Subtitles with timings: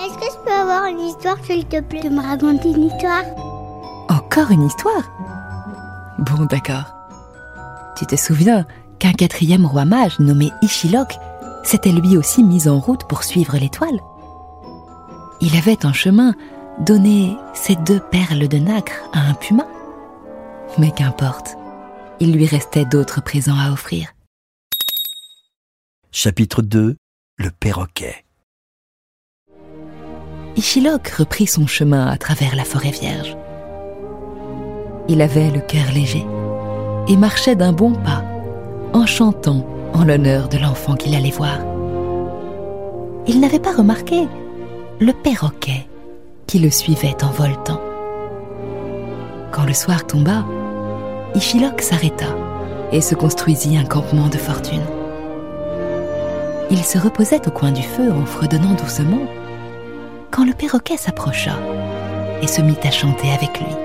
[0.00, 3.24] Est-ce que je peux avoir une histoire, s'il te plaît, de me raconter une histoire
[4.08, 5.10] Encore une histoire?
[6.18, 6.94] Bon, d'accord.
[7.96, 8.66] Tu te souviens
[8.98, 11.14] qu'un quatrième roi mage nommé Ishilok
[11.62, 14.00] s'était lui aussi mis en route pour suivre l'étoile?
[15.40, 16.34] Il avait en chemin
[16.80, 19.66] donné ces deux perles de nacre à un puma.
[20.78, 21.56] Mais qu'importe,
[22.20, 24.14] il lui restait d'autres présents à offrir.
[26.10, 26.96] Chapitre 2
[27.38, 28.24] Le perroquet.
[30.56, 33.36] Ishilok reprit son chemin à travers la forêt vierge.
[35.08, 36.26] Il avait le cœur léger
[37.08, 38.22] et marchait d'un bon pas,
[38.92, 41.58] en chantant en l'honneur de l'enfant qu'il allait voir.
[43.26, 44.28] Il n'avait pas remarqué
[45.00, 45.86] le perroquet
[46.46, 47.80] qui le suivait en voltant.
[49.52, 50.44] Quand le soir tomba,
[51.34, 52.26] Ishilok s'arrêta
[52.92, 54.82] et se construisit un campement de fortune.
[56.70, 59.22] Il se reposait au coin du feu en fredonnant doucement
[60.32, 61.52] quand le perroquet s'approcha
[62.40, 63.76] et se mit à chanter avec lui.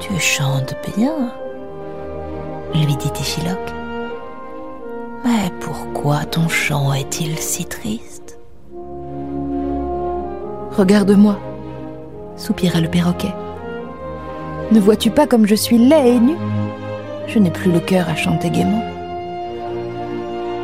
[0.00, 1.32] Tu chantes bien,
[2.74, 3.72] lui dit Ishilok.
[5.24, 8.38] Mais pourquoi ton chant est-il si triste?
[10.76, 11.38] Regarde-moi,
[12.36, 13.34] soupira le perroquet.
[14.72, 16.36] Ne vois-tu pas comme je suis laid et nu?
[17.26, 18.84] Je n'ai plus le cœur à chanter gaiement.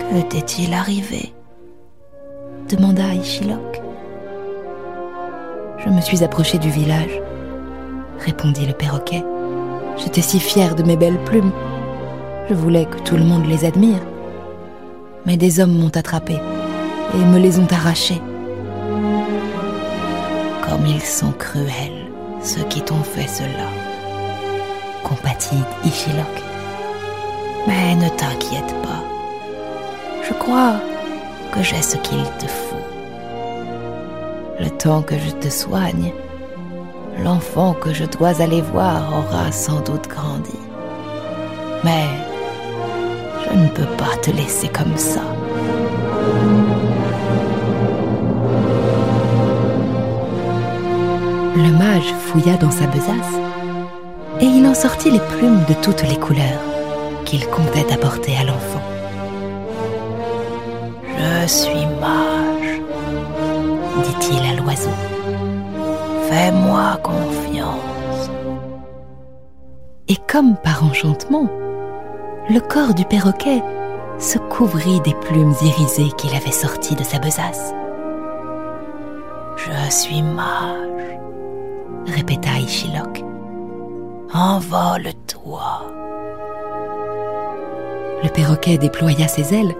[0.00, 1.32] Que t'est-il arrivé?
[2.68, 3.04] Demanda.
[5.78, 7.20] Je me suis approché du village,
[8.20, 9.24] répondit le perroquet.
[9.96, 11.52] J'étais si fier de mes belles plumes.
[12.48, 14.00] Je voulais que tout le monde les admire.
[15.26, 16.38] Mais des hommes m'ont attrapé
[17.14, 18.20] et me les ont arrachés.
[20.62, 22.06] Comme ils sont cruels,
[22.42, 23.68] ceux qui t'ont fait cela,
[25.04, 26.42] compatit Ishilok.
[27.66, 29.02] Mais ne t'inquiète pas.
[30.28, 30.76] Je crois
[31.52, 32.76] que j'ai ce qu'il te faut.
[34.60, 36.12] Le temps que je te soigne,
[37.22, 40.58] l'enfant que je dois aller voir aura sans doute grandi.
[41.84, 42.06] Mais
[43.44, 45.22] je ne peux pas te laisser comme ça.
[51.56, 53.34] Le mage fouilla dans sa besace
[54.40, 56.62] et il en sortit les plumes de toutes les couleurs
[57.24, 58.97] qu'il comptait apporter à l'enfant.
[61.18, 62.80] Je suis mage,
[64.04, 64.90] dit-il à l'oiseau.
[66.28, 68.30] Fais-moi confiance.
[70.06, 71.48] Et comme par enchantement,
[72.48, 73.62] le corps du perroquet
[74.20, 77.74] se couvrit des plumes irisées qu'il avait sorties de sa besace.
[79.56, 81.18] Je suis mage,
[82.06, 83.24] répéta Ishilok.
[84.32, 85.82] Envole-toi.
[88.22, 89.74] Le perroquet déploya ses ailes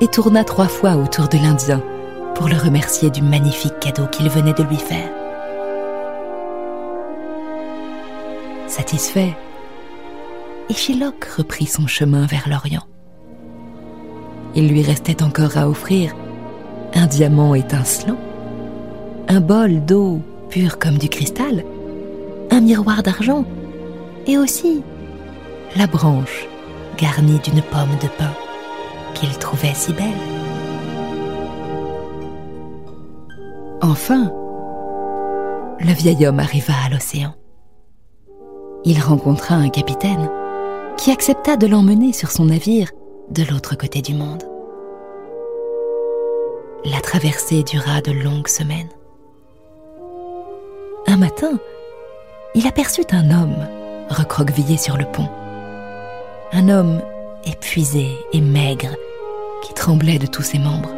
[0.00, 1.82] et tourna trois fois autour de l'Indien
[2.34, 5.10] pour le remercier du magnifique cadeau qu'il venait de lui faire.
[8.66, 9.36] Satisfait,
[10.68, 12.86] Ishilok reprit son chemin vers l'Orient.
[14.54, 16.14] Il lui restait encore à offrir
[16.94, 18.18] un diamant étincelant,
[19.28, 20.20] un bol d'eau
[20.50, 21.64] pure comme du cristal,
[22.50, 23.44] un miroir d'argent
[24.26, 24.82] et aussi
[25.76, 26.46] la branche
[26.98, 28.32] garnie d'une pomme de pin
[29.14, 30.06] qu'il trouvait si belle.
[33.80, 34.32] Enfin,
[35.80, 37.34] le vieil homme arriva à l'océan.
[38.84, 40.30] Il rencontra un capitaine
[40.96, 42.90] qui accepta de l'emmener sur son navire
[43.30, 44.44] de l'autre côté du monde.
[46.84, 48.90] La traversée dura de longues semaines.
[51.06, 51.58] Un matin,
[52.54, 53.66] il aperçut un homme
[54.08, 55.28] recroquevillé sur le pont.
[56.52, 57.00] Un homme
[57.46, 58.94] épuisé et maigre
[59.62, 60.90] qui tremblait de tous ses membres.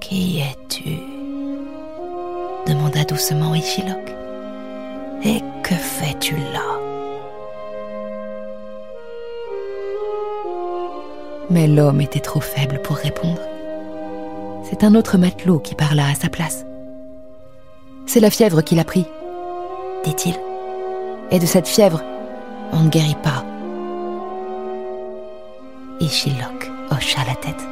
[0.00, 0.98] Qui es-tu?
[2.66, 4.14] demanda doucement Ishilok.
[5.24, 6.78] Et que fais-tu là?
[11.50, 13.40] Mais l'homme était trop faible pour répondre.
[14.64, 16.66] C'est un autre matelot qui parla à sa place.
[18.06, 19.06] C'est la fièvre qui l'a pris,
[20.04, 20.34] dit-il.
[21.30, 22.02] Et de cette fièvre,
[22.72, 23.44] on ne guérit pas.
[26.00, 27.66] Ishilok hocha la tête.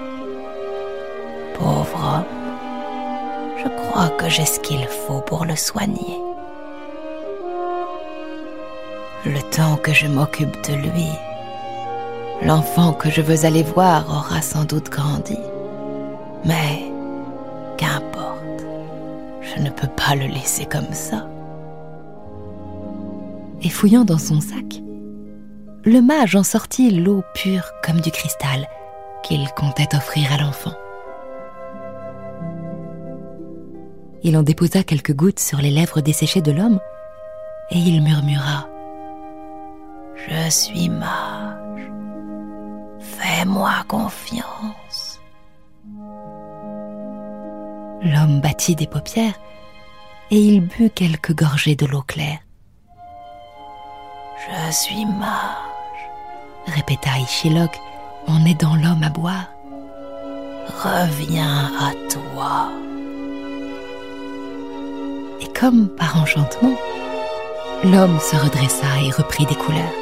[1.59, 2.25] Pauvre homme,
[3.63, 6.21] je crois que j'ai ce qu'il faut pour le soigner.
[9.25, 11.09] Le temps que je m'occupe de lui,
[12.43, 15.39] l'enfant que je veux aller voir aura sans doute grandi.
[16.45, 16.85] Mais
[17.79, 18.67] qu'importe,
[19.41, 21.27] je ne peux pas le laisser comme ça.
[23.63, 24.83] Et fouillant dans son sac,
[25.85, 28.69] le mage en sortit l'eau pure comme du cristal
[29.23, 30.73] qu'il comptait offrir à l'enfant.
[34.23, 36.81] Il en déposa quelques gouttes sur les lèvres desséchées de l'homme
[37.71, 38.69] et il murmura⁇
[40.29, 41.91] Je suis mage,
[42.99, 45.21] fais-moi confiance⁇
[48.03, 49.39] L'homme battit des paupières
[50.31, 52.39] et il but quelques gorgées de l'eau claire.
[54.39, 56.11] Je suis mage,
[56.67, 57.81] répéta Ishilok
[58.29, 59.47] en aidant l'homme à boire.
[60.69, 62.69] Reviens à toi.
[65.41, 66.77] Et comme par enchantement,
[67.85, 69.95] l'homme se redressa et reprit des couleurs.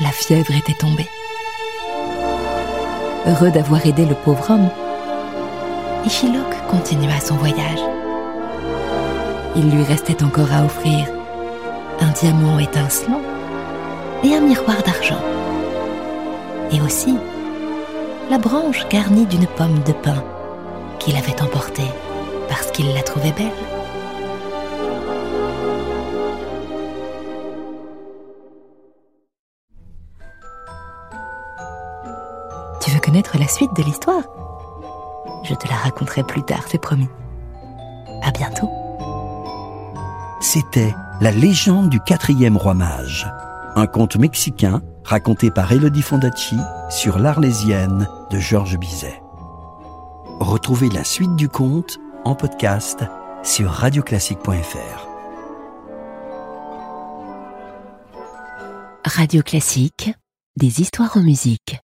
[0.00, 1.08] La fièvre était tombée.
[3.26, 4.70] Heureux d'avoir aidé le pauvre homme,
[6.06, 7.80] Ishilok continua son voyage.
[9.54, 11.06] Il lui restait encore à offrir
[12.00, 13.20] un diamant étincelant
[14.22, 15.20] et un miroir d'argent.
[16.70, 17.16] Et aussi
[18.30, 20.22] la branche garnie d'une pomme de pin
[20.98, 21.90] qu'il avait emportée
[22.48, 23.52] parce qu'il la trouvait belle.
[32.80, 34.22] Tu veux connaître la suite de l'histoire?
[35.42, 37.08] Je te la raconterai plus tard, c'est promis.
[38.22, 38.70] À bientôt.
[40.44, 43.26] C'était La légende du quatrième roi mage,
[43.76, 46.58] un conte mexicain raconté par Elodie Fondacci
[46.90, 49.22] sur l'Arlésienne de Georges Bizet.
[50.40, 53.04] Retrouvez la suite du conte en podcast
[53.42, 55.08] sur radioclassique.fr.
[59.06, 60.12] Radio Classique,
[60.58, 61.80] des histoires en musique.